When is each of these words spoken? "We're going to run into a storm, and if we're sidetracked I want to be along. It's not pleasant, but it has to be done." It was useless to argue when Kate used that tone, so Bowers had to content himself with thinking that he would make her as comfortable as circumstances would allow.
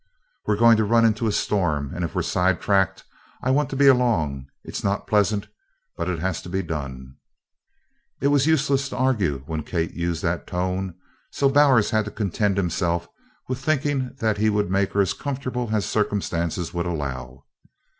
"We're 0.47 0.55
going 0.57 0.77
to 0.77 0.83
run 0.83 1.05
into 1.05 1.27
a 1.27 1.31
storm, 1.31 1.91
and 1.93 2.03
if 2.03 2.15
we're 2.15 2.23
sidetracked 2.23 3.03
I 3.43 3.51
want 3.51 3.69
to 3.69 3.75
be 3.75 3.85
along. 3.85 4.47
It's 4.63 4.83
not 4.83 5.05
pleasant, 5.05 5.47
but 5.95 6.09
it 6.09 6.17
has 6.17 6.41
to 6.41 6.49
be 6.49 6.63
done." 6.63 7.17
It 8.19 8.29
was 8.29 8.47
useless 8.47 8.89
to 8.89 8.97
argue 8.97 9.43
when 9.45 9.61
Kate 9.61 9.93
used 9.93 10.23
that 10.23 10.47
tone, 10.47 10.95
so 11.29 11.49
Bowers 11.49 11.91
had 11.91 12.05
to 12.05 12.09
content 12.09 12.57
himself 12.57 13.09
with 13.47 13.59
thinking 13.59 14.15
that 14.17 14.39
he 14.39 14.49
would 14.49 14.71
make 14.71 14.93
her 14.93 15.01
as 15.01 15.13
comfortable 15.13 15.69
as 15.71 15.85
circumstances 15.85 16.73
would 16.73 16.87
allow. 16.87 17.43